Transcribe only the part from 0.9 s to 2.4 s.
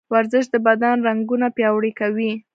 رګونه پیاوړي کوي.